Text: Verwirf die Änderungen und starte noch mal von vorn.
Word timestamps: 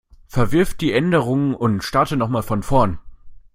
Verwirf 0.25 0.73
die 0.73 0.93
Änderungen 0.93 1.53
und 1.53 1.83
starte 1.83 2.17
noch 2.17 2.27
mal 2.27 2.41
von 2.41 2.63
vorn. 2.63 2.97